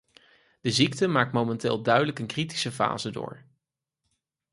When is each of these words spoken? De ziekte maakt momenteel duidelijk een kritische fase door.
De 0.61 0.71
ziekte 0.71 1.07
maakt 1.07 1.33
momenteel 1.33 1.83
duidelijk 1.83 2.19
een 2.19 2.27
kritische 2.27 2.71
fase 2.71 3.11
door. 3.11 3.43